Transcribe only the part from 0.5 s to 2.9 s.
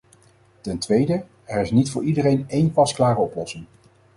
Ten tweede, er is niet voor iedereen één